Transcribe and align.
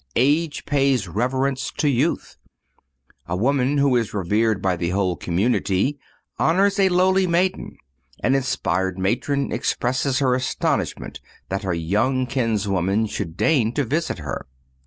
Age 0.15 0.65
pays 0.65 1.07
reverence 1.07 1.71
to 1.77 1.87
youth. 1.87 2.35
A 3.27 3.35
lady 3.35 3.75
who 3.79 3.95
is 3.95 4.15
revered 4.15 4.59
by 4.59 4.75
the 4.75 4.89
whole 4.89 5.15
community 5.15 5.99
honors 6.39 6.79
a 6.79 6.89
lowly 6.89 7.27
maiden. 7.27 7.77
An 8.23 8.33
inspired 8.33 8.97
matron 8.97 9.51
expresses 9.51 10.17
her 10.17 10.33
astonishment 10.33 11.19
that 11.49 11.61
her 11.61 11.75
young 11.75 12.25
kinswoman 12.25 13.05
should 13.05 13.37
deign 13.37 13.73
to 13.75 13.83
visit 13.85 14.17
her. 14.17 14.47